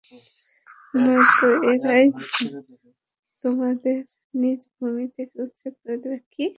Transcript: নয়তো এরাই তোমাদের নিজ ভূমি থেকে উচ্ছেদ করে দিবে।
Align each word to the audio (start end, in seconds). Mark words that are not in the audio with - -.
নয়তো 0.99 1.47
এরাই 1.71 2.05
তোমাদের 3.43 3.99
নিজ 4.41 4.61
ভূমি 4.75 5.05
থেকে 5.15 5.35
উচ্ছেদ 5.43 5.73
করে 5.81 5.97
দিবে। 6.03 6.17